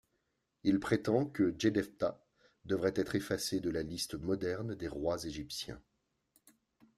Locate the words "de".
3.59-3.69